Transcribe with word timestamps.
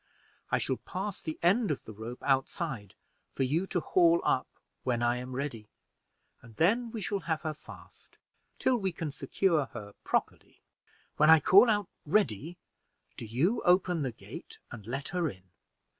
I 0.49 0.57
shall 0.57 0.77
pass 0.77 1.21
the 1.21 1.37
end 1.43 1.69
of 1.69 1.83
the 1.85 1.93
rope 1.93 2.23
outside 2.23 2.95
for 3.35 3.43
you 3.43 3.67
to 3.67 3.79
haul 3.79 4.19
up 4.25 4.47
when 4.83 5.03
I 5.03 5.17
am 5.17 5.35
ready, 5.35 5.69
and 6.41 6.55
then 6.55 6.89
we 6.89 7.01
shall 7.01 7.19
have 7.19 7.41
her 7.43 7.53
fast, 7.53 8.17
till 8.57 8.77
we 8.77 8.91
can 8.91 9.11
secure 9.11 9.67
her 9.67 9.93
properly. 10.03 10.63
When 11.17 11.29
I 11.29 11.39
call 11.39 11.69
out 11.69 11.87
Ready, 12.07 12.57
do 13.15 13.27
you 13.27 13.61
open 13.61 14.01
the 14.01 14.11
gate 14.11 14.57
and 14.71 14.87
let 14.87 15.09
her 15.09 15.29
in. 15.29 15.51